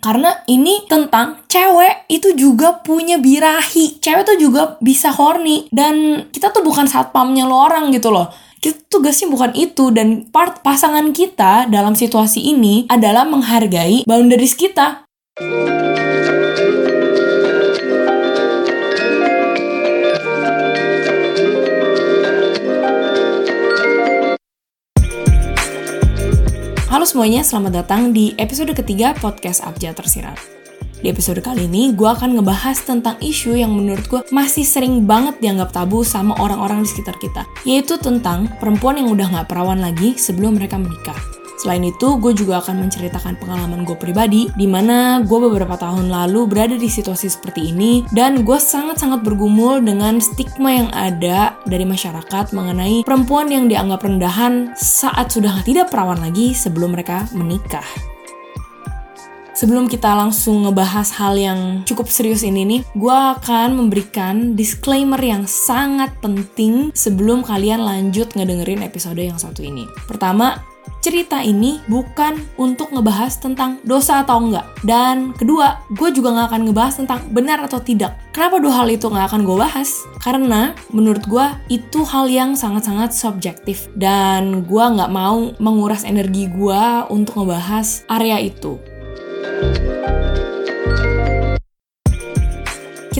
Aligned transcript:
Karena 0.00 0.32
ini 0.48 0.84
tentang 0.88 1.44
cewek 1.44 2.08
itu 2.08 2.32
juga 2.32 2.80
punya 2.80 3.20
birahi. 3.20 4.00
Cewek 4.00 4.24
tuh 4.24 4.36
juga 4.40 4.80
bisa 4.80 5.12
horny. 5.12 5.68
Dan 5.68 6.26
kita 6.32 6.50
tuh 6.50 6.64
bukan 6.64 6.88
satpamnya 6.88 7.44
lo 7.44 7.68
orang 7.68 7.92
gitu 7.92 8.08
loh. 8.08 8.32
Kita 8.60 8.76
tugasnya 8.88 9.28
bukan 9.28 9.52
itu. 9.52 9.92
Dan 9.92 10.28
part 10.32 10.64
pasangan 10.64 11.12
kita 11.12 11.68
dalam 11.68 11.92
situasi 11.92 12.40
ini 12.40 12.88
adalah 12.88 13.28
menghargai 13.28 14.08
boundaries 14.08 14.56
kita. 14.56 15.04
Halo 26.90 27.06
semuanya, 27.06 27.46
selamat 27.46 27.86
datang 27.86 28.10
di 28.10 28.34
episode 28.34 28.74
ketiga 28.74 29.14
podcast 29.14 29.62
Abjad 29.62 29.94
Tersirat. 29.94 30.34
Di 30.98 31.06
episode 31.06 31.38
kali 31.38 31.70
ini, 31.70 31.94
gue 31.94 32.10
akan 32.10 32.34
ngebahas 32.34 32.82
tentang 32.82 33.14
isu 33.22 33.54
yang 33.54 33.70
menurut 33.70 34.02
gue 34.10 34.26
masih 34.34 34.66
sering 34.66 35.06
banget 35.06 35.38
dianggap 35.38 35.70
tabu 35.70 36.02
sama 36.02 36.34
orang-orang 36.42 36.82
di 36.82 36.90
sekitar 36.90 37.14
kita, 37.22 37.46
yaitu 37.62 37.94
tentang 37.94 38.50
perempuan 38.58 38.98
yang 38.98 39.06
udah 39.06 39.22
gak 39.30 39.46
perawan 39.46 39.78
lagi 39.78 40.18
sebelum 40.18 40.58
mereka 40.58 40.82
menikah. 40.82 41.39
Selain 41.60 41.84
itu, 41.84 42.16
gue 42.16 42.32
juga 42.32 42.64
akan 42.64 42.88
menceritakan 42.88 43.36
pengalaman 43.36 43.84
gue 43.84 43.92
pribadi, 43.92 44.48
di 44.56 44.64
mana 44.64 45.20
gue 45.20 45.38
beberapa 45.44 45.76
tahun 45.76 46.08
lalu 46.08 46.48
berada 46.48 46.72
di 46.72 46.88
situasi 46.88 47.28
seperti 47.28 47.76
ini, 47.76 48.00
dan 48.16 48.48
gue 48.48 48.56
sangat-sangat 48.56 49.20
bergumul 49.20 49.84
dengan 49.84 50.16
stigma 50.24 50.72
yang 50.72 50.88
ada 50.96 51.60
dari 51.68 51.84
masyarakat 51.84 52.56
mengenai 52.56 53.04
perempuan 53.04 53.52
yang 53.52 53.68
dianggap 53.68 54.00
rendahan 54.00 54.72
saat 54.72 55.28
sudah 55.36 55.60
tidak 55.60 55.92
perawan 55.92 56.24
lagi 56.24 56.56
sebelum 56.56 56.96
mereka 56.96 57.28
menikah. 57.36 57.84
Sebelum 59.52 59.92
kita 59.92 60.16
langsung 60.16 60.64
ngebahas 60.64 61.12
hal 61.20 61.36
yang 61.36 61.84
cukup 61.84 62.08
serius 62.08 62.40
ini 62.40 62.64
nih, 62.64 62.80
gue 62.96 63.12
akan 63.36 63.76
memberikan 63.76 64.56
disclaimer 64.56 65.20
yang 65.20 65.44
sangat 65.44 66.16
penting 66.24 66.88
sebelum 66.96 67.44
kalian 67.44 67.84
lanjut 67.84 68.32
ngedengerin 68.32 68.80
episode 68.80 69.20
yang 69.20 69.36
satu 69.36 69.60
ini. 69.60 69.84
Pertama, 70.08 70.64
cerita 71.00 71.40
ini 71.40 71.80
bukan 71.88 72.36
untuk 72.60 72.92
ngebahas 72.92 73.40
tentang 73.40 73.80
dosa 73.82 74.22
atau 74.22 74.40
enggak. 74.40 74.68
Dan 74.84 75.32
kedua, 75.34 75.84
gue 75.92 76.08
juga 76.12 76.36
gak 76.36 76.48
akan 76.52 76.62
ngebahas 76.68 76.94
tentang 77.00 77.20
benar 77.32 77.58
atau 77.64 77.80
tidak. 77.80 78.16
Kenapa 78.30 78.60
dua 78.60 78.84
hal 78.84 78.88
itu 78.92 79.08
gak 79.08 79.32
akan 79.32 79.42
gue 79.44 79.56
bahas? 79.56 79.90
Karena 80.20 80.76
menurut 80.92 81.24
gue 81.26 81.46
itu 81.72 82.04
hal 82.04 82.28
yang 82.28 82.52
sangat-sangat 82.54 83.16
subjektif. 83.16 83.88
Dan 83.96 84.64
gue 84.68 84.84
gak 84.84 85.10
mau 85.10 85.52
menguras 85.56 86.04
energi 86.04 86.46
gue 86.48 86.82
untuk 87.08 87.42
ngebahas 87.42 88.04
area 88.08 88.38
itu. 88.40 88.76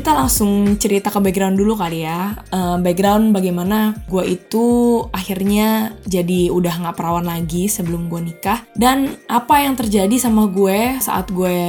Kita 0.01 0.17
langsung 0.17 0.81
cerita 0.81 1.13
ke 1.13 1.21
background 1.21 1.61
dulu 1.61 1.77
kali 1.77 2.09
ya. 2.09 2.33
Uh, 2.49 2.81
background 2.81 3.37
bagaimana 3.37 3.93
gue 4.09 4.33
itu 4.33 4.65
akhirnya 5.13 5.93
jadi 6.09 6.49
udah 6.49 6.73
nggak 6.81 6.97
perawan 6.97 7.29
lagi 7.29 7.69
sebelum 7.69 8.09
gue 8.09 8.33
nikah. 8.33 8.65
Dan 8.73 9.13
apa 9.29 9.61
yang 9.61 9.77
terjadi 9.77 10.17
sama 10.17 10.49
gue 10.49 10.97
saat 11.05 11.29
gue 11.29 11.61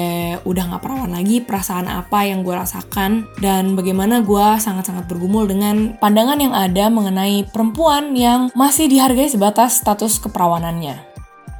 udah 0.48 0.64
nggak 0.64 0.80
perawan 0.80 1.12
lagi, 1.12 1.44
perasaan 1.44 1.92
apa 1.92 2.24
yang 2.24 2.48
gue 2.48 2.56
rasakan, 2.56 3.28
dan 3.44 3.76
bagaimana 3.76 4.24
gue 4.24 4.48
sangat-sangat 4.64 5.12
bergumul 5.12 5.44
dengan 5.44 6.00
pandangan 6.00 6.40
yang 6.40 6.56
ada 6.56 6.88
mengenai 6.88 7.44
perempuan 7.52 8.16
yang 8.16 8.48
masih 8.56 8.88
dihargai 8.88 9.28
sebatas 9.28 9.84
status 9.84 10.24
keperawanannya. 10.24 11.12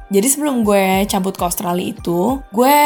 Jadi 0.08 0.28
sebelum 0.28 0.64
gue 0.64 1.04
cabut 1.08 1.36
ke 1.36 1.44
Australia 1.44 1.88
itu, 1.88 2.40
gue 2.52 2.78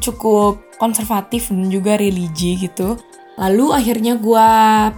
cukup 0.00 0.60
konservatif 0.76 1.48
dan 1.48 1.72
juga 1.72 1.96
religi 1.96 2.68
gitu. 2.68 3.00
Lalu 3.36 3.66
akhirnya 3.76 4.16
gue 4.16 4.48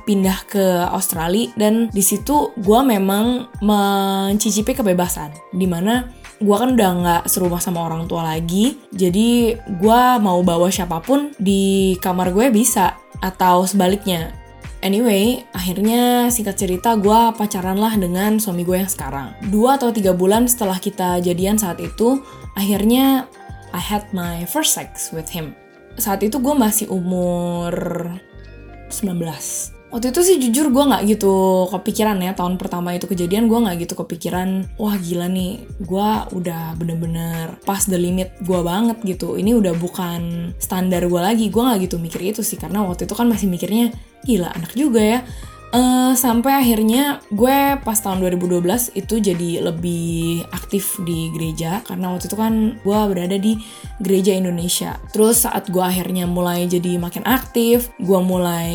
pindah 0.07 0.39
ke 0.47 0.67
Australia 0.95 1.51
dan 1.59 1.91
di 1.91 2.03
situ 2.03 2.55
gue 2.55 2.81
memang 2.87 3.51
mencicipi 3.59 4.79
kebebasan. 4.79 5.35
Di 5.51 5.67
mana 5.67 6.07
gue 6.39 6.55
kan 6.55 6.79
udah 6.79 6.91
nggak 7.03 7.23
serumah 7.27 7.59
sama 7.59 7.83
orang 7.83 8.07
tua 8.07 8.23
lagi, 8.23 8.79
jadi 8.95 9.59
gue 9.59 10.01
mau 10.23 10.39
bawa 10.47 10.71
siapa 10.71 11.03
pun 11.03 11.35
di 11.35 11.99
kamar 11.99 12.31
gue 12.31 12.55
bisa 12.55 12.95
atau 13.19 13.67
sebaliknya. 13.67 14.31
Anyway, 14.79 15.43
akhirnya 15.51 16.31
singkat 16.31 16.55
cerita 16.55 16.95
gue 16.95 17.35
pacaran 17.35 17.75
lah 17.75 17.99
dengan 17.99 18.39
suami 18.39 18.63
gue 18.63 18.79
yang 18.79 18.87
sekarang. 18.87 19.35
Dua 19.51 19.75
atau 19.75 19.91
tiga 19.91 20.15
bulan 20.15 20.47
setelah 20.47 20.79
kita 20.79 21.19
jadian 21.19 21.59
saat 21.59 21.83
itu, 21.83 22.23
akhirnya 22.55 23.27
I 23.75 23.83
had 23.83 24.07
my 24.15 24.47
first 24.47 24.79
sex 24.79 25.11
with 25.11 25.27
him. 25.35 25.59
Saat 25.99 26.23
itu 26.23 26.39
gue 26.39 26.55
masih 26.55 26.87
umur 26.95 27.75
19 27.75 28.38
Waktu 29.89 30.13
itu 30.13 30.21
sih 30.21 30.37
jujur 30.37 30.69
gue 30.69 30.85
gak 30.85 31.09
gitu 31.09 31.65
kepikiran 31.73 32.21
ya 32.21 32.37
tahun 32.37 32.61
pertama 32.61 32.93
itu 32.93 33.09
kejadian 33.09 33.49
gue 33.49 33.57
gak 33.57 33.89
gitu 33.89 33.97
kepikiran 33.97 34.69
wah 34.77 34.93
gila 35.01 35.33
nih 35.33 35.65
gue 35.81 36.09
udah 36.37 36.77
bener-bener 36.77 37.57
pas 37.65 37.81
the 37.89 37.97
limit 37.97 38.37
gue 38.45 38.61
banget 38.61 39.01
gitu. 39.01 39.41
Ini 39.41 39.57
udah 39.57 39.73
bukan 39.81 40.53
standar 40.61 41.09
gue 41.09 41.21
lagi 41.25 41.49
gue 41.49 41.63
gak 41.65 41.89
gitu 41.89 41.97
mikir 41.97 42.21
itu 42.21 42.45
sih 42.45 42.61
karena 42.61 42.85
waktu 42.85 43.09
itu 43.09 43.17
kan 43.17 43.33
masih 43.33 43.49
mikirnya 43.49 43.89
gila 44.29 44.53
anak 44.53 44.77
juga 44.77 45.01
ya 45.01 45.21
Uh, 45.69 46.17
sampai 46.17 46.65
akhirnya 46.65 47.21
gue 47.29 47.77
pas 47.85 47.99
tahun 48.01 48.25
2012 48.25 48.97
itu 48.97 49.21
jadi 49.21 49.61
lebih 49.61 50.49
aktif 50.49 50.97
di 51.05 51.29
gereja 51.37 51.85
karena 51.85 52.09
waktu 52.09 52.25
itu 52.25 52.37
kan 52.41 52.81
gue 52.81 53.01
berada 53.13 53.37
di 53.37 53.61
gereja 54.01 54.33
Indonesia. 54.33 54.97
Terus 55.13 55.45
saat 55.45 55.69
gue 55.69 55.85
akhirnya 55.85 56.25
mulai 56.25 56.65
jadi 56.65 56.97
makin 56.97 57.21
aktif, 57.29 57.93
gue 58.01 58.21
mulai 58.25 58.71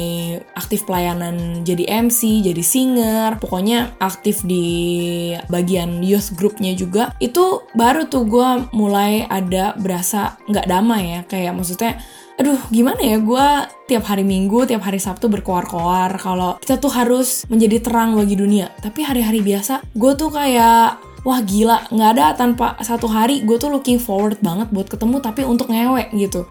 aktif 0.54 0.86
pelayanan 0.86 1.66
jadi 1.66 2.06
MC, 2.06 2.46
jadi 2.46 2.62
singer, 2.62 3.42
pokoknya 3.42 3.98
aktif 3.98 4.46
di 4.46 5.34
bagian 5.50 6.06
youth 6.06 6.38
groupnya 6.38 6.78
juga. 6.78 7.10
Itu 7.18 7.66
baru 7.74 8.06
tuh 8.06 8.30
gue 8.30 8.50
mulai 8.70 9.26
ada 9.26 9.74
berasa 9.82 10.38
nggak 10.46 10.70
damai 10.70 11.18
ya, 11.18 11.22
kayak 11.26 11.58
maksudnya 11.58 11.98
aduh 12.34 12.58
gimana 12.74 12.98
ya 12.98 13.22
gue 13.22 13.48
tiap 13.86 14.10
hari 14.10 14.26
minggu 14.26 14.66
tiap 14.66 14.82
hari 14.82 14.98
sabtu 14.98 15.30
berkoar-koar 15.30 16.18
kalau 16.18 16.58
kita 16.58 16.82
tuh 16.82 16.90
harus 16.90 17.46
menjadi 17.46 17.78
terang 17.78 18.18
bagi 18.18 18.34
dunia 18.34 18.74
tapi 18.82 19.06
hari-hari 19.06 19.46
biasa 19.46 19.86
gue 19.94 20.12
tuh 20.18 20.34
kayak 20.34 20.98
wah 21.22 21.40
gila 21.46 21.86
nggak 21.94 22.10
ada 22.18 22.26
tanpa 22.34 22.74
satu 22.82 23.06
hari 23.06 23.46
gue 23.46 23.58
tuh 23.62 23.70
looking 23.70 24.02
forward 24.02 24.42
banget 24.42 24.66
buat 24.74 24.90
ketemu 24.90 25.22
tapi 25.22 25.46
untuk 25.46 25.70
ngewek 25.70 26.10
gitu 26.18 26.50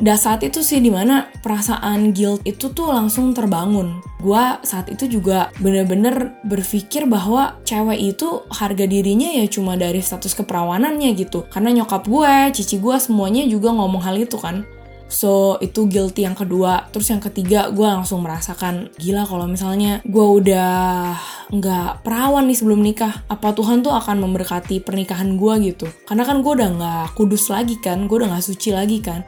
dan 0.00 0.16
saat 0.16 0.40
itu 0.40 0.64
sih 0.64 0.80
di 0.80 0.88
mana 0.88 1.28
perasaan 1.44 2.16
guilt 2.16 2.40
itu 2.48 2.72
tuh 2.72 2.88
langsung 2.88 3.36
terbangun. 3.36 4.00
Gue 4.16 4.40
saat 4.64 4.88
itu 4.88 5.04
juga 5.04 5.52
bener-bener 5.60 6.40
berpikir 6.40 7.04
bahwa 7.04 7.60
cewek 7.68 8.16
itu 8.16 8.40
harga 8.48 8.88
dirinya 8.88 9.28
ya 9.28 9.44
cuma 9.44 9.76
dari 9.76 10.00
status 10.00 10.32
keperawanannya 10.40 11.12
gitu. 11.20 11.44
Karena 11.52 11.76
nyokap 11.76 12.08
gue, 12.08 12.48
cici 12.56 12.80
gue 12.80 12.96
semuanya 12.96 13.44
juga 13.44 13.76
ngomong 13.76 14.00
hal 14.00 14.16
itu 14.16 14.40
kan. 14.40 14.64
So 15.10 15.58
itu 15.58 15.90
guilty 15.90 16.22
yang 16.22 16.38
kedua. 16.38 16.86
Terus 16.94 17.10
yang 17.10 17.18
ketiga 17.18 17.68
gue 17.74 17.82
langsung 17.82 18.22
merasakan 18.22 18.94
gila 18.96 19.26
kalau 19.26 19.50
misalnya 19.50 19.98
gue 20.06 20.26
udah 20.40 21.18
nggak 21.50 22.06
perawan 22.06 22.46
nih 22.46 22.56
sebelum 22.56 22.80
nikah. 22.80 23.26
Apa 23.26 23.50
Tuhan 23.52 23.82
tuh 23.82 23.90
akan 23.90 24.22
memberkati 24.22 24.86
pernikahan 24.86 25.34
gue 25.34 25.74
gitu? 25.74 25.90
Karena 26.06 26.22
kan 26.22 26.40
gue 26.40 26.52
udah 26.54 26.70
nggak 26.78 27.06
kudus 27.18 27.50
lagi 27.50 27.76
kan, 27.82 28.06
gue 28.06 28.16
udah 28.22 28.30
nggak 28.30 28.46
suci 28.46 28.70
lagi 28.70 29.02
kan. 29.02 29.26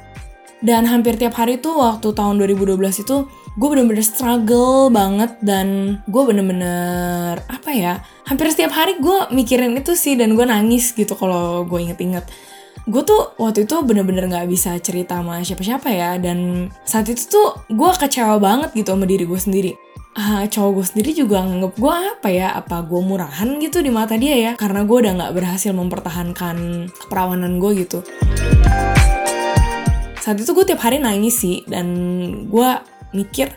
Dan 0.62 0.86
hampir 0.86 1.18
tiap 1.18 1.34
hari 1.34 1.58
tuh 1.58 1.74
waktu 1.74 2.14
tahun 2.14 2.38
2012 2.38 2.78
itu 3.02 3.26
gue 3.52 3.68
bener-bener 3.68 4.06
struggle 4.06 4.88
banget 4.88 5.36
dan 5.44 5.98
gue 6.08 6.22
bener-bener 6.24 7.36
apa 7.52 7.70
ya 7.74 8.00
hampir 8.24 8.48
setiap 8.48 8.72
hari 8.72 8.96
gue 8.96 9.28
mikirin 9.28 9.76
itu 9.76 9.92
sih 9.92 10.16
dan 10.16 10.32
gue 10.32 10.46
nangis 10.48 10.96
gitu 10.96 11.12
kalau 11.12 11.68
gue 11.68 11.78
inget-inget 11.84 12.24
gue 12.82 13.02
tuh 13.06 13.38
waktu 13.38 13.62
itu 13.62 13.78
bener-bener 13.86 14.26
gak 14.26 14.50
bisa 14.50 14.74
cerita 14.82 15.22
sama 15.22 15.38
siapa-siapa 15.46 15.86
ya 15.94 16.18
dan 16.18 16.66
saat 16.82 17.06
itu 17.06 17.30
tuh 17.30 17.48
gue 17.70 17.90
kecewa 17.94 18.42
banget 18.42 18.74
gitu 18.74 18.94
sama 18.94 19.06
diri 19.06 19.22
gue 19.22 19.38
sendiri. 19.38 19.72
Uh, 20.12 20.44
cowok 20.44 20.70
gue 20.76 20.86
sendiri 20.92 21.10
juga 21.24 21.40
nganggep 21.40 21.72
gue 21.80 21.94
apa 22.20 22.28
ya 22.28 22.52
apa 22.52 22.84
gue 22.84 23.00
murahan 23.00 23.48
gitu 23.64 23.80
di 23.80 23.88
mata 23.88 24.12
dia 24.18 24.36
ya 24.36 24.52
karena 24.58 24.84
gue 24.84 24.96
udah 24.98 25.12
gak 25.14 25.32
berhasil 25.32 25.72
mempertahankan 25.72 26.90
keperawanan 26.90 27.62
gue 27.62 27.86
gitu. 27.86 27.98
Saat 30.18 30.42
itu 30.42 30.50
gue 30.50 30.64
tiap 30.66 30.82
hari 30.82 30.98
nangis 30.98 31.38
sih 31.38 31.62
dan 31.70 31.86
gue 32.50 32.70
mikir 33.14 33.54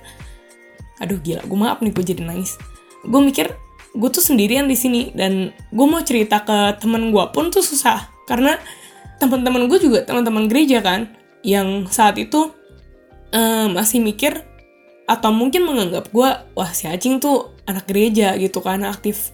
aduh 1.01 1.19
gila 1.19 1.43
gue 1.43 1.57
maaf 1.59 1.81
nih 1.81 1.91
gue 1.91 2.05
jadi 2.13 2.21
nangis. 2.23 2.61
Gue 3.03 3.25
mikir 3.25 3.51
gue 3.95 4.09
tuh 4.13 4.21
sendirian 4.21 4.69
di 4.69 4.77
sini 4.77 5.09
dan 5.17 5.49
gue 5.49 5.85
mau 5.89 6.03
cerita 6.05 6.45
ke 6.45 6.77
temen 6.77 7.09
gue 7.09 7.25
pun 7.33 7.49
tuh 7.49 7.65
susah 7.65 8.11
karena 8.29 8.59
teman-teman 9.19 9.67
gue 9.71 9.79
juga 9.79 10.03
teman-teman 10.03 10.47
gereja 10.51 10.83
kan 10.83 11.11
yang 11.45 11.85
saat 11.87 12.17
itu 12.17 12.51
uh, 13.31 13.67
masih 13.69 14.01
mikir 14.01 14.41
atau 15.05 15.29
mungkin 15.29 15.69
menganggap 15.69 16.09
gue 16.09 16.29
wah 16.57 16.71
si 16.73 16.89
Acing 16.89 17.21
tuh 17.21 17.53
anak 17.69 17.85
gereja 17.85 18.33
gitu 18.37 18.61
kan 18.61 18.81
aktif. 18.85 19.29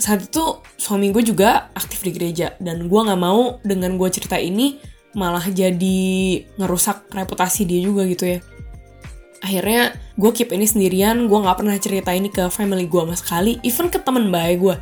Saat 0.00 0.32
itu 0.32 0.64
suami 0.80 1.12
gue 1.12 1.20
juga 1.20 1.68
aktif 1.76 2.00
di 2.00 2.16
gereja 2.16 2.56
dan 2.56 2.88
gue 2.88 3.00
nggak 3.04 3.20
mau 3.20 3.60
dengan 3.60 4.00
gue 4.00 4.08
cerita 4.08 4.40
ini 4.40 4.80
malah 5.12 5.44
jadi 5.44 6.00
ngerusak 6.56 7.12
reputasi 7.12 7.68
dia 7.68 7.84
juga 7.84 8.08
gitu 8.08 8.24
ya. 8.24 8.38
Akhirnya 9.44 9.92
gue 10.16 10.30
keep 10.32 10.52
ini 10.56 10.64
sendirian 10.64 11.28
gue 11.28 11.38
nggak 11.38 11.60
pernah 11.60 11.76
cerita 11.76 12.16
ini 12.16 12.32
ke 12.32 12.48
family 12.48 12.88
gue 12.88 13.00
sama 13.04 13.16
sekali 13.16 13.52
even 13.60 13.92
ke 13.92 14.00
temen 14.00 14.32
baik 14.32 14.56
gue 14.60 14.76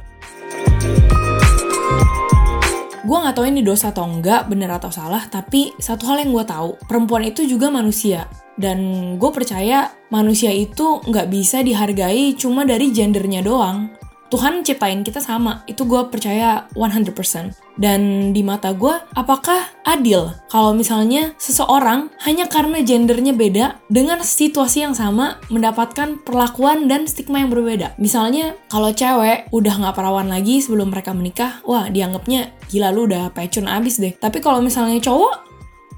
gue 3.09 3.17
nggak 3.17 3.41
tahu 3.41 3.49
ini 3.49 3.65
dosa 3.65 3.89
atau 3.89 4.05
enggak 4.05 4.53
bener 4.53 4.69
atau 4.69 4.93
salah 4.93 5.25
tapi 5.33 5.73
satu 5.81 6.05
hal 6.13 6.21
yang 6.21 6.37
gue 6.37 6.45
tahu 6.45 6.77
perempuan 6.85 7.25
itu 7.25 7.49
juga 7.49 7.73
manusia. 7.73 8.29
Dan 8.59 9.15
gue 9.17 9.31
percaya 9.31 9.89
manusia 10.13 10.53
itu 10.53 11.01
nggak 11.07 11.31
bisa 11.33 11.65
dihargai 11.65 12.37
cuma 12.37 12.69
dari 12.69 12.91
gendernya 12.93 13.41
doang 13.41 13.98
Tuhan 14.29 14.61
ciptain 14.61 15.01
kita 15.01 15.25
sama, 15.25 15.65
itu 15.65 15.89
gue 15.89 16.05
percaya 16.13 16.69
100%. 16.77 17.57
Dan 17.79 18.35
di 18.35 18.43
mata 18.45 18.75
gue, 18.75 18.93
apakah 19.15 19.71
adil 19.87 20.35
kalau 20.53 20.75
misalnya 20.75 21.33
seseorang 21.39 22.13
hanya 22.27 22.51
karena 22.51 22.83
gendernya 22.85 23.33
beda 23.33 23.79
dengan 23.89 24.21
situasi 24.21 24.85
yang 24.85 24.93
sama 24.93 25.39
mendapatkan 25.49 26.21
perlakuan 26.27 26.91
dan 26.91 27.09
stigma 27.09 27.41
yang 27.41 27.49
berbeda? 27.49 27.97
Misalnya, 27.97 28.59
kalau 28.69 28.93
cewek 28.93 29.49
udah 29.55 29.75
gak 29.81 29.97
perawan 29.97 30.29
lagi 30.29 30.61
sebelum 30.61 30.93
mereka 30.93 31.17
menikah, 31.17 31.65
wah 31.65 31.89
dianggapnya 31.89 32.53
gila 32.69 32.93
lu 32.93 33.09
udah 33.09 33.33
pecun 33.33 33.71
abis 33.71 33.97
deh. 34.03 34.13
Tapi 34.13 34.45
kalau 34.45 34.61
misalnya 34.61 35.01
cowok, 35.01 35.49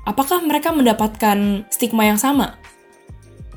apakah 0.06 0.44
mereka 0.44 0.70
mendapatkan 0.70 1.66
stigma 1.72 2.06
yang 2.06 2.20
sama? 2.20 2.60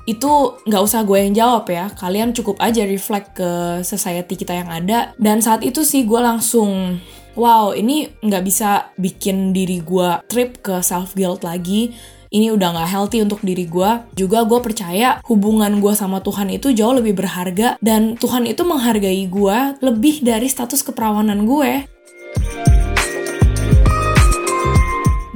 Itu 0.04 0.60
nggak 0.68 0.84
usah 0.84 1.08
gue 1.08 1.18
yang 1.20 1.34
jawab 1.36 1.66
ya. 1.72 1.88
Kalian 1.96 2.36
cukup 2.36 2.60
aja 2.60 2.84
reflect 2.84 3.40
ke 3.40 3.82
society 3.88 4.36
kita 4.36 4.52
yang 4.52 4.70
ada. 4.70 5.16
Dan 5.16 5.40
saat 5.40 5.64
itu 5.64 5.88
sih 5.88 6.04
gue 6.04 6.20
langsung 6.20 7.00
wow 7.34 7.74
ini 7.74 8.12
nggak 8.22 8.44
bisa 8.44 8.94
bikin 9.00 9.56
diri 9.56 9.82
gue 9.82 10.22
trip 10.28 10.60
ke 10.60 10.84
self 10.84 11.16
guilt 11.16 11.48
lagi. 11.48 11.96
Ini 12.34 12.50
udah 12.50 12.74
nggak 12.74 12.90
healthy 12.90 13.22
untuk 13.22 13.46
diri 13.46 13.70
gue. 13.70 13.92
Juga 14.18 14.42
gue 14.44 14.58
percaya 14.58 15.22
hubungan 15.30 15.78
gue 15.78 15.94
sama 15.94 16.18
Tuhan 16.20 16.50
itu 16.50 16.74
jauh 16.74 16.98
lebih 16.98 17.14
berharga. 17.14 17.78
Dan 17.78 18.18
Tuhan 18.18 18.50
itu 18.50 18.66
menghargai 18.66 19.24
gue 19.30 19.58
lebih 19.86 20.26
dari 20.26 20.50
status 20.50 20.82
keperawanan 20.82 21.46
gue. 21.46 21.86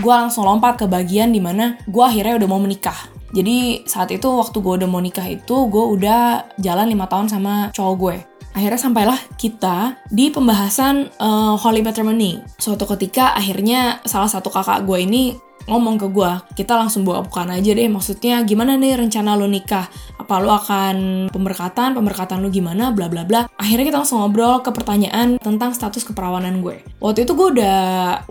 Gue 0.02 0.14
langsung 0.14 0.48
lompat 0.48 0.82
ke 0.82 0.86
bagian 0.90 1.30
di 1.30 1.38
mana 1.38 1.78
gue 1.86 2.02
akhirnya 2.02 2.42
udah 2.42 2.50
mau 2.50 2.62
menikah 2.64 3.17
jadi 3.38 3.86
saat 3.86 4.10
itu 4.10 4.26
waktu 4.26 4.58
gue 4.58 4.74
udah 4.82 4.90
mau 4.90 4.98
nikah 4.98 5.30
itu 5.30 5.70
gue 5.70 5.86
udah 5.94 6.58
jalan 6.58 6.90
lima 6.90 7.06
tahun 7.06 7.30
sama 7.30 7.70
cowok 7.70 7.96
gue. 8.02 8.18
Akhirnya 8.58 8.82
sampailah 8.82 9.20
kita 9.38 10.02
di 10.10 10.34
pembahasan 10.34 11.14
uh, 11.22 11.54
Holy 11.54 11.86
Matrimony. 11.86 12.42
Suatu 12.58 12.90
ketika 12.98 13.38
akhirnya 13.38 14.02
salah 14.10 14.26
satu 14.26 14.50
kakak 14.50 14.82
gue 14.90 14.98
ini 15.06 15.38
ngomong 15.68 16.00
ke 16.00 16.08
gue, 16.08 16.32
kita 16.56 16.74
langsung 16.80 17.04
bawa 17.04 17.22
bukan 17.28 17.52
aja 17.52 17.72
deh. 17.76 17.86
Maksudnya 17.92 18.42
gimana 18.48 18.80
nih 18.80 18.96
rencana 18.96 19.36
lo 19.36 19.46
nikah? 19.46 19.86
Apa 20.18 20.40
lo 20.40 20.56
akan 20.56 21.28
pemberkatan? 21.30 21.94
Pemberkatan 21.94 22.40
lo 22.42 22.48
gimana? 22.48 22.96
Bla 22.96 23.12
bla 23.12 23.28
bla. 23.28 23.52
Akhirnya 23.60 23.92
kita 23.92 23.98
langsung 24.02 24.24
ngobrol 24.24 24.64
ke 24.64 24.72
pertanyaan 24.72 25.38
tentang 25.38 25.76
status 25.76 26.08
keperawanan 26.08 26.64
gue. 26.64 26.82
Waktu 27.04 27.28
itu 27.28 27.36
gue 27.36 27.48
udah 27.60 27.80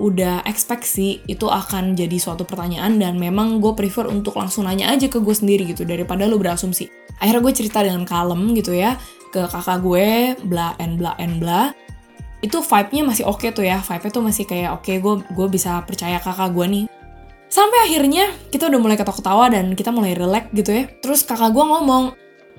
udah 0.01 0.35
expect 0.49 0.89
sih 0.89 1.21
itu 1.29 1.47
akan 1.47 1.95
jadi 1.95 2.17
suatu 2.17 2.49
pertanyaan 2.49 2.97
dan 2.97 3.21
memang 3.21 3.61
gue 3.61 3.77
prefer 3.77 4.09
untuk 4.09 4.35
langsung 4.41 4.65
nanya 4.65 4.91
aja 4.91 5.07
ke 5.07 5.21
gue 5.21 5.37
sendiri 5.37 5.69
gitu 5.69 5.85
daripada 5.85 6.25
lo 6.25 6.41
berasumsi. 6.41 6.89
Akhirnya 7.21 7.45
gue 7.45 7.55
cerita 7.55 7.85
dengan 7.85 8.09
kalem 8.09 8.57
gitu 8.57 8.73
ya 8.73 8.97
ke 9.37 9.45
kakak 9.45 9.85
gue 9.85 10.33
bla 10.49 10.73
and 10.81 10.97
bla 10.97 11.13
and 11.21 11.45
bla 11.45 11.77
itu 12.45 12.63
vibe-nya 12.63 13.03
masih 13.03 13.25
oke 13.27 13.43
okay 13.43 13.51
tuh 13.51 13.65
ya 13.65 13.81
vibe-nya 13.81 14.11
tuh 14.13 14.25
masih 14.25 14.45
kayak 14.45 14.71
oke 14.77 14.85
okay, 14.85 14.97
gue 15.03 15.15
gue 15.35 15.47
bisa 15.51 15.83
percaya 15.83 16.21
kakak 16.23 16.53
gue 16.53 16.67
nih 16.69 16.85
Sampai 17.57 17.89
akhirnya 17.89 18.29
kita 18.53 18.69
udah 18.69 18.77
mulai 18.77 19.01
ketawa-ketawa 19.01 19.49
dan 19.49 19.73
kita 19.73 19.89
mulai 19.89 20.13
relax 20.13 20.53
gitu 20.53 20.77
ya. 20.77 20.93
Terus 21.01 21.25
kakak 21.25 21.57
gue 21.57 21.65
ngomong, 21.65 22.13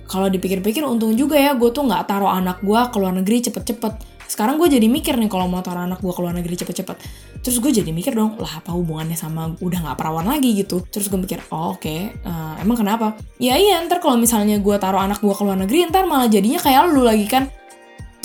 kalau 0.10 0.26
dipikir-pikir 0.26 0.82
untung 0.82 1.14
juga 1.14 1.38
ya 1.38 1.54
gue 1.54 1.70
tuh 1.70 1.86
nggak 1.86 2.10
taruh 2.10 2.34
anak 2.34 2.66
gue 2.66 2.82
ke 2.90 2.98
luar 2.98 3.14
negeri 3.14 3.46
cepet-cepet. 3.46 3.94
Sekarang 4.26 4.58
gue 4.58 4.66
jadi 4.66 4.90
mikir 4.90 5.14
nih 5.22 5.30
kalau 5.30 5.46
mau 5.46 5.62
taruh 5.62 5.86
anak 5.86 6.02
gue 6.02 6.10
ke 6.10 6.18
luar 6.18 6.34
negeri 6.34 6.58
cepet-cepet. 6.58 6.98
Terus 7.46 7.62
gue 7.62 7.72
jadi 7.78 7.94
mikir 7.94 8.18
dong, 8.18 8.42
lah 8.42 8.58
apa 8.58 8.74
hubungannya 8.74 9.14
sama 9.14 9.54
udah 9.62 9.86
nggak 9.86 9.98
perawan 10.02 10.26
lagi 10.26 10.58
gitu. 10.58 10.82
Terus 10.90 11.14
gue 11.14 11.22
mikir, 11.22 11.46
oh 11.54 11.78
oke, 11.78 11.86
okay, 11.86 12.18
uh, 12.26 12.58
eh, 12.58 12.66
emang 12.66 12.82
kenapa? 12.82 13.14
Ya 13.38 13.54
iya 13.54 13.78
ntar 13.86 14.02
kalau 14.02 14.18
misalnya 14.18 14.58
gue 14.58 14.76
taruh 14.82 14.98
anak 14.98 15.22
gue 15.22 15.30
ke 15.30 15.44
luar 15.46 15.62
negeri, 15.62 15.94
ntar 15.94 16.10
malah 16.10 16.26
jadinya 16.26 16.58
kayak 16.58 16.90
lu 16.90 17.06
lagi 17.06 17.30
kan. 17.30 17.46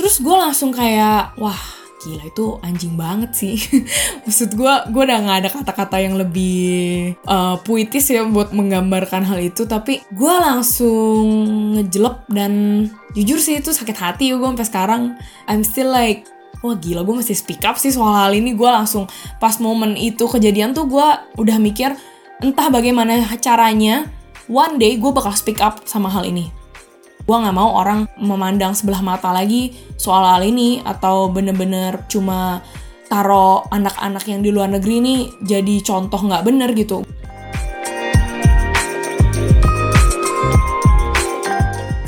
Terus 0.01 0.25
gue 0.25 0.33
langsung 0.33 0.73
kayak, 0.73 1.37
wah 1.37 1.82
gila 2.03 2.25
itu 2.27 2.47
anjing 2.61 2.95
banget 2.99 3.31
sih. 3.33 3.57
Maksud 4.27 4.59
gue 4.59 4.75
gue 4.91 5.03
udah 5.03 5.19
nggak 5.23 5.39
ada 5.43 5.49
kata-kata 5.51 5.97
yang 6.03 6.19
lebih 6.19 7.15
uh, 7.25 7.57
puitis 7.63 8.11
ya 8.11 8.27
buat 8.27 8.51
menggambarkan 8.51 9.23
hal 9.23 9.39
itu 9.39 9.65
tapi 9.65 10.03
gue 10.11 10.35
langsung 10.35 11.25
ngejelep 11.79 12.27
dan 12.29 12.53
jujur 13.15 13.39
sih 13.39 13.63
itu 13.63 13.71
sakit 13.71 13.97
hati 13.97 14.35
gue 14.35 14.43
sampai 14.43 14.67
sekarang. 14.67 15.03
I'm 15.47 15.63
still 15.63 15.95
like 15.95 16.27
wah 16.63 16.75
gila 16.75 17.07
gue 17.07 17.23
mesti 17.23 17.35
speak 17.35 17.63
up 17.63 17.79
sih 17.79 17.95
soal 17.95 18.13
hal 18.13 18.35
ini. 18.35 18.53
Gue 18.59 18.69
langsung 18.69 19.07
pas 19.39 19.57
momen 19.63 19.95
itu 19.95 20.27
kejadian 20.27 20.75
tuh 20.75 20.91
gue 20.91 21.09
udah 21.39 21.57
mikir 21.63 21.95
entah 22.43 22.69
bagaimana 22.69 23.23
caranya 23.39 24.11
one 24.51 24.77
day 24.77 24.99
gue 24.99 25.11
bakal 25.15 25.31
speak 25.33 25.63
up 25.63 25.87
sama 25.87 26.11
hal 26.11 26.27
ini 26.27 26.62
gue 27.23 27.37
nggak 27.37 27.55
mau 27.55 27.79
orang 27.79 28.11
memandang 28.19 28.75
sebelah 28.75 28.99
mata 28.99 29.31
lagi 29.31 29.71
soal 29.95 30.27
hal 30.27 30.43
ini 30.43 30.83
atau 30.83 31.31
bener-bener 31.31 32.03
cuma 32.11 32.63
taro 33.07 33.63
anak-anak 33.71 34.25
yang 34.27 34.41
di 34.43 34.51
luar 34.51 34.73
negeri 34.73 34.95
ini 34.99 35.17
jadi 35.45 35.79
contoh 35.87 36.19
nggak 36.19 36.43
bener 36.43 36.75
gitu 36.75 37.07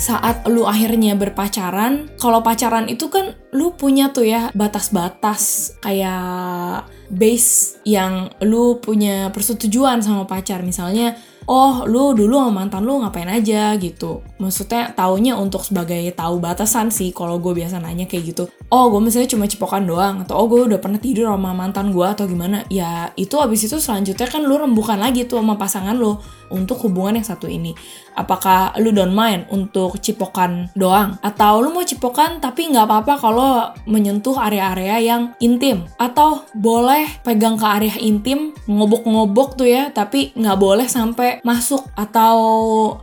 saat 0.05 0.45
lu 0.53 0.69
akhirnya 0.69 1.17
berpacaran, 1.17 2.13
kalau 2.21 2.45
pacaran 2.45 2.93
itu 2.93 3.09
kan 3.09 3.33
lu 3.57 3.73
punya 3.73 4.13
tuh 4.13 4.29
ya 4.29 4.53
batas-batas 4.53 5.73
kayak 5.81 6.85
base 7.09 7.81
yang 7.89 8.29
lu 8.45 8.85
punya 8.85 9.33
persetujuan 9.33 10.05
sama 10.05 10.29
pacar. 10.29 10.61
Misalnya 10.61 11.17
oh 11.47 11.85
lu 11.85 12.17
dulu 12.17 12.41
sama 12.41 12.65
mantan 12.65 12.85
lu 12.85 13.01
ngapain 13.01 13.29
aja 13.29 13.77
gitu. 13.77 14.25
Maksudnya 14.41 14.93
taunya 14.97 15.37
untuk 15.37 15.65
sebagai 15.65 16.01
tahu 16.17 16.41
batasan 16.41 16.89
sih 16.89 17.13
kalau 17.13 17.41
gue 17.41 17.53
biasa 17.53 17.81
nanya 17.81 18.09
kayak 18.09 18.35
gitu. 18.35 18.45
Oh 18.73 18.91
gue 18.91 19.01
misalnya 19.01 19.31
cuma 19.31 19.45
cipokan 19.49 19.85
doang 19.85 20.25
atau 20.25 20.35
oh 20.41 20.47
gue 20.49 20.67
udah 20.67 20.81
pernah 20.81 20.99
tidur 20.99 21.29
sama 21.31 21.53
mantan 21.53 21.93
gue 21.93 22.07
atau 22.07 22.25
gimana. 22.25 22.65
Ya 22.73 23.13
itu 23.15 23.37
abis 23.39 23.69
itu 23.69 23.77
selanjutnya 23.79 24.27
kan 24.29 24.43
lu 24.45 24.57
rembukan 24.57 24.97
lagi 24.97 25.29
tuh 25.29 25.41
sama 25.41 25.57
pasangan 25.61 25.97
lu 25.97 26.17
untuk 26.55 26.79
hubungan 26.87 27.19
yang 27.19 27.27
satu 27.27 27.51
ini. 27.51 27.75
Apakah 28.15 28.79
lu 28.79 28.95
don't 28.95 29.11
mind 29.11 29.51
untuk 29.51 29.99
cipokan 29.99 30.71
doang? 30.79 31.19
Atau 31.19 31.67
lu 31.67 31.75
mau 31.75 31.83
cipokan 31.83 32.39
tapi 32.39 32.71
nggak 32.71 32.87
apa-apa 32.87 33.15
kalau 33.19 33.51
menyentuh 33.91 34.39
area-area 34.39 35.03
yang 35.03 35.23
intim? 35.43 35.83
Atau 35.99 36.47
boleh 36.55 37.11
pegang 37.27 37.59
ke 37.59 37.67
area 37.67 37.99
intim 37.99 38.55
ngobok-ngobok 38.71 39.59
tuh 39.59 39.67
ya 39.67 39.91
tapi 39.91 40.31
nggak 40.39 40.59
boleh 40.63 40.87
sampai 40.87 41.43
masuk? 41.43 41.83
Atau 41.99 42.37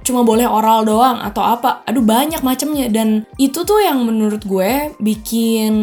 cuma 0.07 0.23
boleh 0.23 0.47
oral 0.47 0.87
doang? 0.87 1.19
Atau 1.19 1.43
apa? 1.43 1.83
Aduh 1.83 2.01
banyak 2.01 2.39
macamnya 2.39 2.87
dan 2.87 3.27
itu 3.35 3.67
tuh 3.67 3.83
yang 3.83 3.99
menurut 4.07 4.47
gue 4.47 4.95
bikin 5.03 5.73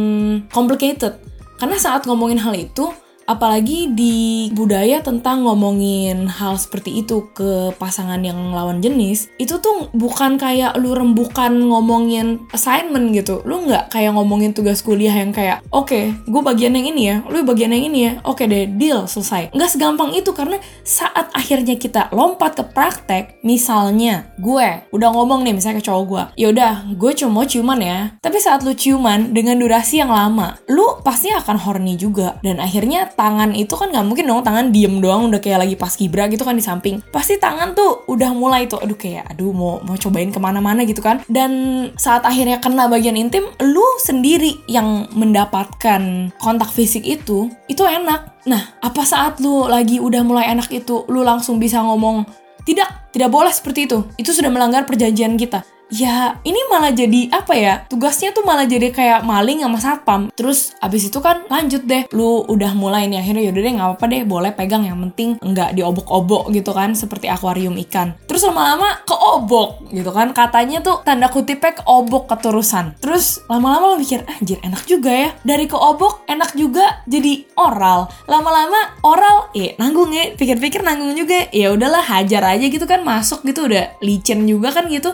complicated. 0.48 1.20
Karena 1.58 1.76
saat 1.76 2.06
ngomongin 2.06 2.38
hal 2.40 2.54
itu 2.54 2.88
apalagi 3.28 3.92
di 3.92 4.48
budaya 4.56 5.04
tentang 5.04 5.44
ngomongin 5.44 6.24
hal 6.32 6.56
seperti 6.56 7.04
itu 7.04 7.28
ke 7.36 7.76
pasangan 7.76 8.24
yang 8.24 8.56
lawan 8.56 8.80
jenis 8.80 9.28
itu 9.36 9.60
tuh 9.60 9.92
bukan 9.92 10.40
kayak 10.40 10.72
lu 10.80 10.96
rembukan 10.96 11.52
ngomongin 11.52 12.40
assignment 12.56 13.12
gitu. 13.12 13.44
Lu 13.44 13.68
nggak 13.68 13.92
kayak 13.92 14.16
ngomongin 14.16 14.56
tugas 14.56 14.80
kuliah 14.80 15.12
yang 15.12 15.36
kayak 15.36 15.60
oke 15.68 15.92
okay, 15.92 16.16
gue 16.24 16.40
bagian 16.40 16.72
yang 16.72 16.88
ini 16.88 17.02
ya 17.12 17.16
lu 17.28 17.44
bagian 17.44 17.76
yang 17.76 17.92
ini 17.92 17.98
ya 18.08 18.12
oke 18.24 18.40
okay 18.40 18.46
deh 18.48 18.64
deal 18.64 19.04
selesai. 19.04 19.52
Nggak 19.52 19.70
segampang 19.76 20.16
itu 20.16 20.32
karena 20.32 20.56
saat 20.80 21.28
akhirnya 21.36 21.76
kita 21.76 22.08
lompat 22.16 22.56
ke 22.56 22.64
praktek 22.64 23.44
misalnya 23.44 24.32
gue 24.40 24.88
udah 24.88 25.08
ngomong 25.12 25.44
nih 25.44 25.52
misalnya 25.52 25.84
ke 25.84 25.86
cowok 25.86 26.04
gue 26.08 26.22
yaudah 26.48 26.88
gue 26.96 27.12
cuma 27.12 27.44
ciuman 27.44 27.80
ya. 27.84 27.98
Tapi 28.24 28.40
saat 28.40 28.64
lu 28.64 28.72
ciuman 28.72 29.36
dengan 29.36 29.60
durasi 29.60 30.00
yang 30.00 30.08
lama 30.08 30.56
lu 30.72 31.04
pasti 31.04 31.28
akan 31.28 31.60
horny 31.60 32.00
juga. 32.00 32.40
Dan 32.40 32.62
akhirnya 32.62 33.10
tangan 33.18 33.50
itu 33.58 33.74
kan 33.74 33.90
nggak 33.90 34.06
mungkin 34.06 34.30
dong 34.30 34.46
tangan 34.46 34.70
diem 34.70 35.02
doang 35.02 35.26
udah 35.26 35.42
kayak 35.42 35.66
lagi 35.66 35.74
pas 35.74 35.90
kibra 35.90 36.30
gitu 36.30 36.46
kan 36.46 36.54
di 36.54 36.62
samping. 36.62 37.02
Pasti 37.10 37.34
tangan 37.42 37.74
tuh 37.74 38.06
udah 38.06 38.30
mulai 38.30 38.70
tuh 38.70 38.78
aduh 38.78 38.94
kayak 38.94 39.26
aduh 39.34 39.50
mau 39.50 39.82
mau 39.82 39.98
cobain 39.98 40.30
ke 40.30 40.38
mana-mana 40.38 40.86
gitu 40.86 41.02
kan. 41.02 41.18
Dan 41.26 41.50
saat 41.98 42.22
akhirnya 42.22 42.62
kena 42.62 42.86
bagian 42.86 43.18
intim 43.18 43.42
lu 43.58 43.82
sendiri 43.98 44.62
yang 44.70 45.10
mendapatkan 45.10 46.30
kontak 46.38 46.70
fisik 46.70 47.02
itu 47.02 47.50
itu 47.66 47.82
enak. 47.82 48.46
Nah 48.46 48.78
apa 48.78 49.02
saat 49.02 49.42
lu 49.42 49.66
lagi 49.66 49.98
udah 49.98 50.22
mulai 50.22 50.54
enak 50.54 50.70
itu 50.70 51.02
lu 51.10 51.26
langsung 51.26 51.58
bisa 51.58 51.82
ngomong 51.82 52.22
tidak 52.62 53.10
tidak 53.10 53.34
boleh 53.34 53.50
seperti 53.50 53.90
itu. 53.90 54.06
Itu 54.14 54.30
sudah 54.30 54.54
melanggar 54.54 54.86
perjanjian 54.86 55.34
kita 55.34 55.77
ya 55.88 56.36
ini 56.44 56.60
malah 56.68 56.92
jadi 56.92 57.32
apa 57.32 57.54
ya 57.56 57.74
tugasnya 57.88 58.36
tuh 58.36 58.44
malah 58.44 58.68
jadi 58.68 58.92
kayak 58.92 59.20
maling 59.24 59.64
sama 59.64 59.78
satpam. 59.80 60.22
Terus 60.36 60.76
abis 60.84 61.08
itu 61.08 61.18
kan 61.24 61.44
lanjut 61.48 61.84
deh 61.84 62.04
lu 62.12 62.44
udah 62.46 62.72
mulai 62.76 63.08
nih 63.08 63.20
akhirnya 63.20 63.42
yaudah 63.48 63.62
deh 63.64 63.72
nggak 63.74 63.88
apa-apa 63.92 64.06
deh 64.08 64.22
boleh 64.28 64.52
pegang 64.52 64.84
yang 64.84 65.00
penting 65.08 65.40
nggak 65.40 65.74
diobok-obok 65.76 66.52
gitu 66.52 66.70
kan 66.76 66.92
seperti 66.92 67.32
akuarium 67.32 67.74
ikan. 67.88 68.14
Terus 68.28 68.44
lama-lama 68.44 69.00
keobok 69.08 69.88
gitu 69.92 70.10
kan 70.12 70.32
katanya 70.36 70.84
tuh 70.84 71.00
tanda 71.02 71.32
kutipnya 71.32 71.80
keobok 71.80 72.28
keterusan. 72.28 72.96
Terus 73.00 73.42
lama-lama 73.48 73.94
lo 73.94 73.96
mikir 73.96 74.24
anjir 74.28 74.60
enak 74.60 74.84
juga 74.84 75.10
ya 75.10 75.30
dari 75.42 75.64
keobok 75.64 76.28
enak 76.28 76.52
juga 76.54 77.02
jadi 77.08 77.48
oral. 77.56 78.08
Lama-lama 78.28 79.00
oral 79.02 79.50
eh 79.56 79.74
nanggung 79.80 80.12
ya 80.12 80.36
pikir-pikir 80.36 80.84
nanggung 80.84 81.16
juga. 81.16 81.48
Ya 81.50 81.72
udahlah 81.72 82.04
hajar 82.04 82.44
aja 82.44 82.66
gitu 82.68 82.84
kan 82.84 83.00
masuk 83.02 83.42
gitu 83.48 83.66
udah 83.66 83.96
licin 84.04 84.44
juga 84.44 84.70
kan 84.70 84.86
gitu 84.92 85.12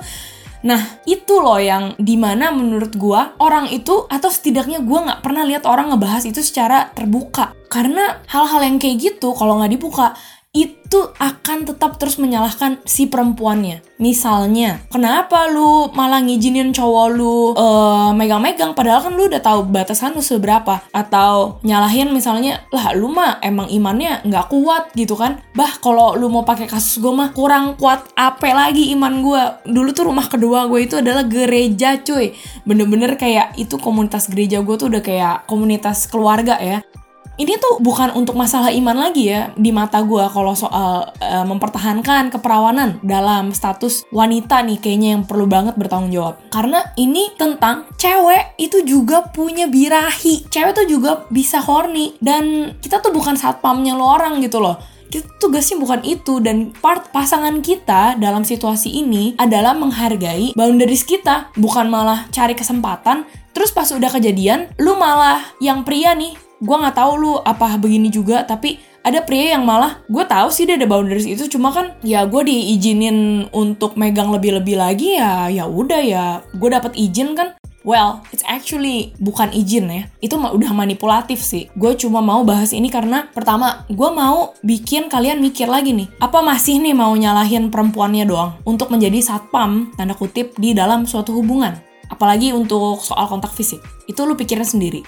Nah, 0.65 0.81
itu 1.05 1.45
loh 1.45 1.61
yang 1.61 1.93
di 2.01 2.17
mana 2.17 2.49
menurut 2.49 2.97
gua 2.97 3.37
orang 3.37 3.69
itu 3.69 4.09
atau 4.09 4.33
setidaknya 4.33 4.81
gua 4.81 5.05
nggak 5.05 5.21
pernah 5.21 5.45
lihat 5.45 5.69
orang 5.69 5.93
ngebahas 5.93 6.25
itu 6.25 6.41
secara 6.41 6.89
terbuka. 6.97 7.53
Karena 7.69 8.25
hal-hal 8.33 8.65
yang 8.65 8.81
kayak 8.81 8.97
gitu 8.97 9.37
kalau 9.37 9.61
nggak 9.61 9.77
dibuka 9.77 10.17
itu 10.55 11.11
akan 11.19 11.67
tetap 11.67 11.99
terus 11.99 12.23
menyalahkan 12.23 12.79
si 12.87 13.11
perempuannya. 13.11 13.83
Misalnya, 13.99 14.87
kenapa 14.87 15.51
lu 15.51 15.91
malah 15.91 16.23
ngizinin 16.23 16.71
cowok 16.71 17.07
lu 17.11 17.51
uh, 17.59 18.15
megang-megang 18.15 18.71
padahal 18.79 19.03
kan 19.03 19.19
lu 19.19 19.27
udah 19.27 19.43
tahu 19.43 19.67
batasan 19.67 20.15
lu 20.15 20.23
seberapa 20.23 20.87
atau 20.95 21.59
nyalahin 21.67 22.15
misalnya 22.15 22.63
lah 22.71 22.95
lu 22.95 23.11
mah 23.11 23.43
emang 23.43 23.67
imannya 23.67 24.23
nggak 24.23 24.47
kuat 24.55 24.95
gitu 24.95 25.19
kan. 25.19 25.43
Bah 25.59 25.75
kalau 25.83 26.15
lu 26.15 26.31
mau 26.31 26.47
pakai 26.47 26.71
kasus 26.71 27.03
gue 27.03 27.11
mah 27.11 27.35
kurang 27.35 27.75
kuat 27.75 28.07
apa 28.15 28.55
lagi 28.55 28.95
iman 28.95 29.27
gue. 29.27 29.43
Dulu 29.75 29.91
tuh 29.91 30.07
rumah 30.15 30.31
kedua 30.31 30.71
gue 30.71 30.87
itu 30.87 31.03
adalah 31.03 31.27
gereja 31.27 31.99
cuy. 31.99 32.31
Bener-bener 32.63 33.19
kayak 33.19 33.59
itu 33.59 33.75
komunitas 33.83 34.31
gereja 34.31 34.63
gue 34.63 34.75
tuh 34.79 34.87
udah 34.87 35.03
kayak 35.03 35.51
komunitas 35.51 36.07
keluarga 36.07 36.63
ya 36.63 36.87
ini 37.35 37.59
tuh 37.59 37.83
bukan 37.83 38.15
untuk 38.15 38.39
masalah 38.39 38.71
iman 38.71 38.95
lagi 38.95 39.31
ya 39.31 39.51
di 39.59 39.75
mata 39.75 39.99
gue 40.07 40.23
kalau 40.31 40.55
soal 40.55 41.11
uh, 41.19 41.47
mempertahankan 41.47 42.31
keperawanan 42.31 43.03
dalam 43.03 43.51
status 43.51 44.07
wanita 44.15 44.63
nih 44.63 44.79
kayaknya 44.79 45.09
yang 45.19 45.25
perlu 45.27 45.51
banget 45.51 45.75
bertanggung 45.75 46.15
jawab. 46.15 46.39
Karena 46.55 46.95
ini 46.95 47.35
tentang 47.35 47.91
cewek 47.99 48.55
itu 48.63 48.87
juga 48.87 49.27
punya 49.35 49.67
birahi. 49.67 50.47
Cewek 50.47 50.73
tuh 50.79 50.87
juga 50.87 51.27
bisa 51.31 51.59
horny. 51.59 52.15
Dan 52.23 52.77
kita 52.79 53.03
tuh 53.03 53.11
bukan 53.11 53.35
satpamnya 53.35 53.99
lo 53.99 54.07
orang 54.07 54.39
gitu 54.39 54.63
loh 54.63 54.94
kita 55.11 55.29
tugasnya 55.39 55.77
bukan 55.81 56.01
itu 56.05 56.41
dan 56.41 56.73
part 56.79 57.11
pasangan 57.11 57.61
kita 57.61 58.17
dalam 58.17 58.43
situasi 58.43 59.03
ini 59.03 59.35
adalah 59.37 59.77
menghargai 59.77 60.53
boundaries 60.57 61.05
kita 61.05 61.53
bukan 61.59 61.89
malah 61.89 62.29
cari 62.31 62.57
kesempatan. 62.57 63.29
Terus 63.55 63.71
pas 63.71 63.87
udah 63.87 64.11
kejadian 64.11 64.73
lu 64.83 64.99
malah 64.99 65.43
yang 65.63 65.87
pria 65.87 66.13
nih. 66.13 66.35
Gue 66.59 66.77
nggak 66.81 66.97
tahu 66.97 67.13
lu 67.21 67.33
apa 67.45 67.77
begini 67.77 68.09
juga 68.09 68.43
tapi 68.43 68.81
ada 69.05 69.21
pria 69.21 69.55
yang 69.55 69.69
malah 69.69 70.01
gue 70.09 70.25
tahu 70.25 70.49
sih 70.49 70.65
dia 70.65 70.81
ada 70.81 70.89
boundaries 70.89 71.29
itu 71.29 71.45
cuma 71.53 71.69
kan 71.69 71.93
ya 72.01 72.25
gue 72.25 72.41
diizinin 72.41 73.47
untuk 73.53 74.01
megang 74.01 74.33
lebih-lebih 74.33 74.81
lagi 74.81 75.21
ya 75.21 75.53
ya 75.53 75.69
udah 75.69 76.01
ya 76.01 76.25
gue 76.57 76.69
dapat 76.73 76.97
izin 76.97 77.37
kan 77.37 77.53
Well, 77.85 78.25
it's 78.33 78.41
actually 78.49 79.13
bukan 79.21 79.53
izin 79.53 79.93
ya. 79.93 80.09
Itu 80.25 80.41
udah 80.41 80.73
manipulatif 80.73 81.45
sih. 81.45 81.69
Gue 81.77 81.93
cuma 82.01 82.25
mau 82.25 82.41
bahas 82.41 82.73
ini 82.73 82.89
karena 82.89 83.29
pertama, 83.29 83.85
gue 83.93 84.09
mau 84.09 84.57
bikin 84.65 85.13
kalian 85.13 85.45
mikir 85.45 85.69
lagi 85.69 85.93
nih. 85.93 86.09
Apa 86.17 86.41
masih 86.41 86.81
nih 86.81 86.97
mau 86.97 87.13
nyalahin 87.13 87.69
perempuannya 87.69 88.25
doang 88.25 88.57
untuk 88.65 88.89
menjadi 88.89 89.21
satpam, 89.21 89.93
tanda 90.01 90.17
kutip, 90.17 90.57
di 90.57 90.73
dalam 90.73 91.05
suatu 91.05 91.37
hubungan? 91.37 91.77
Apalagi 92.09 92.57
untuk 92.57 93.05
soal 93.05 93.29
kontak 93.29 93.53
fisik. 93.53 93.85
Itu 94.09 94.25
lu 94.25 94.33
pikirin 94.33 94.65
sendiri. 94.65 95.05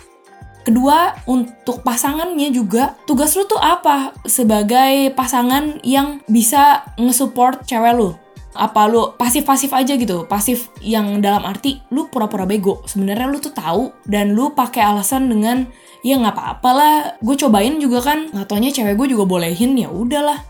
Kedua, 0.66 1.16
untuk 1.30 1.80
pasangannya 1.80 2.52
juga, 2.52 2.98
tugas 3.08 3.32
lu 3.38 3.48
tuh 3.48 3.62
apa 3.62 4.12
sebagai 4.28 5.14
pasangan 5.16 5.80
yang 5.80 6.20
bisa 6.28 6.84
nge-support 7.00 7.64
cewek 7.64 7.94
lu? 7.96 8.18
Apa 8.56 8.88
lu 8.88 9.12
pasif-pasif 9.20 9.68
aja 9.76 9.92
gitu? 10.00 10.24
Pasif 10.24 10.72
yang 10.80 11.20
dalam 11.20 11.44
arti 11.44 11.84
lu 11.92 12.08
pura-pura 12.08 12.48
bego. 12.48 12.80
Sebenarnya 12.88 13.28
lu 13.28 13.36
tuh 13.36 13.52
tahu 13.52 13.92
dan 14.08 14.32
lu 14.32 14.56
pakai 14.56 14.80
alasan 14.80 15.28
dengan 15.28 15.68
ya 16.00 16.16
nggak 16.16 16.32
apa-apa 16.32 16.70
lah. 16.72 16.96
Gue 17.20 17.36
cobain 17.36 17.76
juga 17.76 18.00
kan. 18.00 18.32
Nggak 18.32 18.48
taunya 18.48 18.72
cewek 18.72 18.96
gue 18.96 19.12
juga 19.12 19.28
bolehin 19.28 19.76
ya 19.76 19.92
udahlah. 19.92 20.40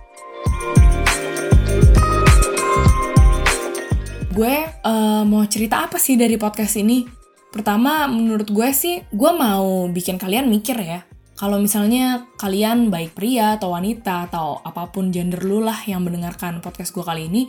Gue 4.31 4.55
uh, 4.87 5.27
mau 5.27 5.43
cerita 5.51 5.91
apa 5.91 5.99
sih 5.99 6.15
dari 6.15 6.39
podcast 6.39 6.79
ini? 6.79 7.03
Pertama, 7.51 8.05
menurut 8.05 8.53
gue 8.53 8.69
sih, 8.77 9.01
gue 9.09 9.33
mau 9.33 9.89
bikin 9.89 10.21
kalian 10.21 10.45
mikir 10.45 10.77
ya. 10.77 11.09
Kalau 11.41 11.57
misalnya 11.57 12.29
kalian 12.37 12.93
baik 12.93 13.17
pria 13.17 13.57
atau 13.57 13.73
wanita 13.73 14.29
atau 14.29 14.61
apa 14.61 14.93
pun 14.93 15.09
gender 15.09 15.41
lu 15.41 15.65
lah 15.65 15.81
yang 15.89 16.05
mendengarkan 16.05 16.61
podcast 16.61 16.93
gue 16.93 17.01
kali 17.01 17.33
ini, 17.33 17.49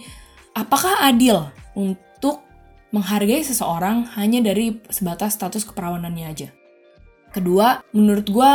apakah 0.58 1.06
adil 1.06 1.54
untuk 1.78 2.42
menghargai 2.90 3.46
seseorang 3.46 4.10
hanya 4.18 4.42
dari 4.42 4.82
sebatas 4.90 5.38
status 5.38 5.62
keperawanannya 5.70 6.26
aja? 6.26 6.50
Kedua, 7.30 7.86
menurut 7.94 8.26
gue 8.26 8.52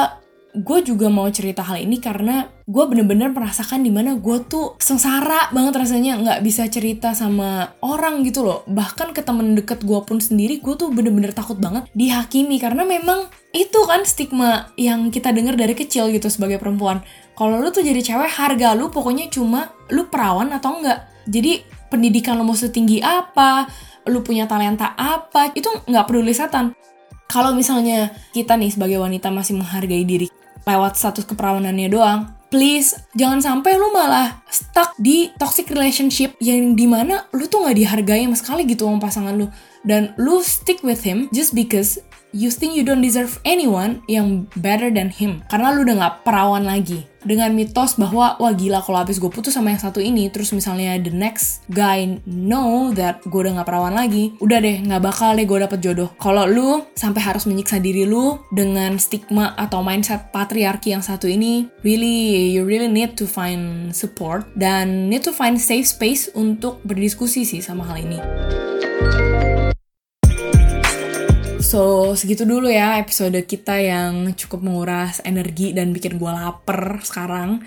gue 0.52 0.84
juga 0.84 1.08
mau 1.08 1.24
cerita 1.32 1.64
hal 1.64 1.80
ini 1.80 1.96
karena 1.96 2.44
gue 2.68 2.84
bener-bener 2.84 3.32
merasakan 3.32 3.80
di 3.80 3.88
mana 3.88 4.20
gue 4.20 4.36
tuh 4.44 4.76
sengsara 4.76 5.48
banget 5.48 5.80
rasanya 5.80 6.20
nggak 6.20 6.40
bisa 6.44 6.68
cerita 6.68 7.16
sama 7.16 7.72
orang 7.80 8.20
gitu 8.20 8.44
loh. 8.44 8.60
Bahkan 8.68 9.16
ke 9.16 9.24
temen 9.24 9.56
deket 9.56 9.80
gue 9.80 9.96
pun 10.04 10.20
sendiri 10.20 10.60
gue 10.60 10.76
tuh 10.76 10.92
bener-bener 10.92 11.32
takut 11.32 11.56
banget 11.56 11.88
dihakimi 11.96 12.60
karena 12.60 12.84
memang 12.84 13.32
itu 13.56 13.80
kan 13.88 14.04
stigma 14.04 14.68
yang 14.76 15.08
kita 15.08 15.32
dengar 15.32 15.56
dari 15.56 15.72
kecil 15.72 16.12
gitu 16.12 16.28
sebagai 16.28 16.60
perempuan. 16.60 17.00
Kalau 17.32 17.56
lu 17.56 17.72
tuh 17.72 17.80
jadi 17.80 18.04
cewek 18.04 18.28
harga 18.28 18.76
lu 18.76 18.92
pokoknya 18.92 19.32
cuma 19.32 19.72
lu 19.88 20.04
perawan 20.12 20.52
atau 20.52 20.76
enggak? 20.84 21.08
Jadi 21.32 21.64
pendidikan 21.88 22.36
lo 22.36 22.44
mau 22.44 22.52
setinggi 22.52 23.00
apa? 23.00 23.64
Lu 24.04 24.20
punya 24.20 24.44
talenta 24.44 24.92
apa? 25.00 25.48
Itu 25.56 25.72
nggak 25.88 26.04
peduli 26.04 26.36
setan. 26.36 26.76
Kalau 27.32 27.56
misalnya 27.56 28.12
kita 28.36 28.60
nih 28.60 28.68
sebagai 28.68 29.00
wanita 29.00 29.32
masih 29.32 29.56
menghargai 29.56 30.04
diri 30.04 30.41
lewat 30.66 30.98
status 30.98 31.26
keperawanannya 31.26 31.88
doang, 31.90 32.20
please 32.52 32.92
jangan 33.16 33.40
sampai 33.40 33.80
lu 33.80 33.88
malah 33.90 34.44
stuck 34.52 34.92
di 35.00 35.32
toxic 35.40 35.72
relationship 35.72 36.36
yang 36.38 36.76
di 36.76 36.84
mana 36.84 37.24
lu 37.32 37.48
tuh 37.48 37.64
nggak 37.64 37.76
dihargai 37.80 38.28
sama 38.28 38.36
sekali 38.36 38.62
gitu 38.68 38.84
sama 38.84 39.00
pasangan 39.00 39.34
lu. 39.34 39.48
Dan 39.82 40.14
lu 40.20 40.38
stick 40.44 40.84
with 40.86 41.02
him 41.02 41.26
just 41.34 41.56
because 41.56 41.98
you 42.32 42.48
think 42.48 42.74
you 42.74 42.82
don't 42.82 43.04
deserve 43.04 43.38
anyone 43.44 44.00
yang 44.08 44.48
better 44.56 44.88
than 44.88 45.12
him. 45.12 45.44
Karena 45.52 45.70
lu 45.72 45.84
udah 45.84 45.96
gak 46.00 46.14
perawan 46.24 46.64
lagi. 46.64 47.06
Dengan 47.22 47.54
mitos 47.54 47.94
bahwa 48.02 48.34
wah 48.42 48.50
gila 48.50 48.82
kalau 48.82 48.98
habis 48.98 49.22
gue 49.22 49.30
putus 49.30 49.54
sama 49.54 49.70
yang 49.70 49.78
satu 49.78 50.02
ini 50.02 50.26
terus 50.26 50.50
misalnya 50.50 50.98
the 50.98 51.14
next 51.14 51.62
guy 51.70 52.18
know 52.26 52.90
that 52.98 53.22
gue 53.22 53.46
udah 53.46 53.62
gak 53.62 53.70
perawan 53.70 53.94
lagi 53.94 54.34
udah 54.42 54.58
deh 54.58 54.82
gak 54.82 54.98
bakal 54.98 55.30
deh 55.38 55.46
gue 55.46 55.58
dapet 55.62 55.78
jodoh. 55.78 56.10
Kalau 56.18 56.50
lu 56.50 56.82
sampai 56.98 57.22
harus 57.22 57.46
menyiksa 57.46 57.78
diri 57.78 58.10
lu 58.10 58.42
dengan 58.50 58.98
stigma 58.98 59.54
atau 59.54 59.86
mindset 59.86 60.34
patriarki 60.34 60.98
yang 60.98 61.04
satu 61.04 61.30
ini 61.30 61.70
really 61.86 62.50
you 62.58 62.66
really 62.66 62.90
need 62.90 63.14
to 63.14 63.22
find 63.22 63.94
support 63.94 64.42
dan 64.58 65.06
need 65.06 65.22
to 65.22 65.30
find 65.30 65.62
safe 65.62 65.86
space 65.86 66.26
untuk 66.34 66.82
berdiskusi 66.82 67.46
sih 67.46 67.62
sama 67.62 67.86
hal 67.86 68.02
ini. 68.02 68.18
So, 71.72 72.12
segitu 72.12 72.44
dulu 72.44 72.68
ya 72.68 73.00
episode 73.00 73.48
kita 73.48 73.80
yang 73.80 74.36
cukup 74.36 74.60
menguras 74.60 75.24
energi 75.24 75.72
dan 75.72 75.96
bikin 75.96 76.20
gue 76.20 76.28
lapar 76.28 77.00
sekarang. 77.00 77.64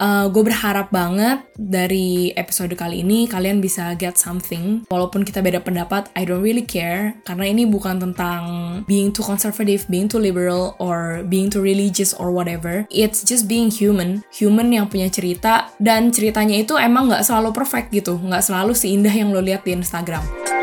Uh, 0.00 0.32
gue 0.32 0.48
berharap 0.48 0.88
banget 0.88 1.44
dari 1.60 2.32
episode 2.40 2.72
kali 2.72 3.04
ini 3.04 3.28
kalian 3.28 3.60
bisa 3.60 3.92
get 4.00 4.16
something. 4.16 4.88
Walaupun 4.88 5.28
kita 5.28 5.44
beda 5.44 5.60
pendapat, 5.60 6.08
I 6.16 6.24
don't 6.24 6.40
really 6.40 6.64
care. 6.64 7.20
Karena 7.28 7.44
ini 7.44 7.68
bukan 7.68 8.00
tentang 8.00 8.42
being 8.88 9.12
too 9.12 9.20
conservative, 9.20 9.84
being 9.92 10.08
too 10.08 10.24
liberal, 10.24 10.72
or 10.80 11.20
being 11.28 11.52
too 11.52 11.60
religious 11.60 12.16
or 12.16 12.32
whatever. 12.32 12.88
It's 12.88 13.20
just 13.28 13.44
being 13.44 13.68
human. 13.68 14.24
Human 14.40 14.72
yang 14.72 14.88
punya 14.88 15.12
cerita, 15.12 15.68
dan 15.76 16.08
ceritanya 16.16 16.56
itu 16.64 16.80
emang 16.80 17.12
gak 17.12 17.28
selalu 17.28 17.52
perfect 17.52 17.92
gitu. 17.92 18.16
Gak 18.24 18.40
selalu 18.40 18.72
seindah 18.72 19.12
yang 19.12 19.36
lo 19.36 19.44
lihat 19.44 19.68
di 19.68 19.76
Instagram. 19.76 20.53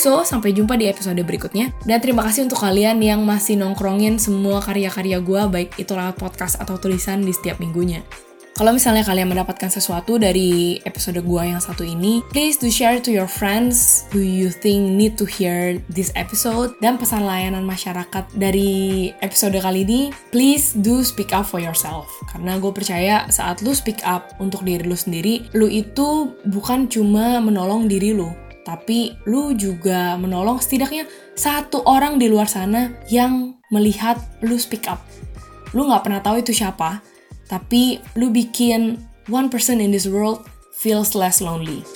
So, 0.00 0.24
sampai 0.24 0.56
jumpa 0.56 0.80
di 0.80 0.88
episode 0.88 1.20
berikutnya. 1.20 1.76
Dan 1.84 2.00
terima 2.00 2.24
kasih 2.24 2.48
untuk 2.48 2.64
kalian 2.64 3.04
yang 3.04 3.20
masih 3.20 3.60
nongkrongin 3.60 4.16
semua 4.16 4.64
karya-karya 4.64 5.20
gue, 5.20 5.42
baik 5.44 5.76
itu 5.76 5.92
lewat 5.92 6.16
podcast 6.16 6.56
atau 6.56 6.80
tulisan 6.80 7.20
di 7.20 7.36
setiap 7.36 7.60
minggunya. 7.60 8.00
Kalau 8.56 8.76
misalnya 8.76 9.04
kalian 9.04 9.28
mendapatkan 9.28 9.72
sesuatu 9.72 10.20
dari 10.20 10.76
episode 10.84 11.16
gua 11.24 11.48
yang 11.48 11.64
satu 11.64 11.80
ini, 11.80 12.20
please 12.28 12.60
do 12.60 12.68
share 12.68 13.00
to 13.00 13.08
your 13.08 13.24
friends 13.24 14.04
who 14.12 14.20
you 14.20 14.52
think 14.52 14.84
need 14.96 15.16
to 15.16 15.24
hear 15.24 15.80
this 15.88 16.12
episode. 16.12 16.76
Dan 16.80 17.00
pesan 17.00 17.24
layanan 17.24 17.64
masyarakat 17.64 18.28
dari 18.36 19.08
episode 19.24 19.56
kali 19.56 19.84
ini, 19.88 20.00
please 20.28 20.76
do 20.76 21.00
speak 21.00 21.32
up 21.32 21.48
for 21.48 21.56
yourself. 21.60 22.08
Karena 22.28 22.60
gue 22.60 22.68
percaya 22.68 23.24
saat 23.32 23.64
lu 23.64 23.72
speak 23.72 24.04
up 24.04 24.36
untuk 24.40 24.60
diri 24.60 24.84
lu 24.84 24.96
sendiri, 24.96 25.48
lu 25.56 25.64
itu 25.64 26.36
bukan 26.44 26.84
cuma 26.88 27.40
menolong 27.40 27.88
diri 27.88 28.12
lu, 28.12 28.28
tapi 28.66 29.16
lu 29.26 29.56
juga 29.56 30.14
menolong 30.20 30.60
setidaknya 30.60 31.08
satu 31.34 31.84
orang 31.88 32.20
di 32.20 32.28
luar 32.28 32.46
sana 32.46 32.92
yang 33.08 33.56
melihat 33.72 34.18
lu 34.44 34.58
speak 34.60 34.90
up. 34.90 35.00
Lu 35.72 35.86
nggak 35.86 36.02
pernah 36.04 36.20
tahu 36.20 36.42
itu 36.42 36.52
siapa, 36.52 37.00
tapi 37.46 38.02
lu 38.18 38.28
bikin 38.34 38.98
one 39.30 39.46
person 39.46 39.78
in 39.78 39.94
this 39.94 40.10
world 40.10 40.42
feels 40.74 41.14
less 41.14 41.38
lonely. 41.38 41.86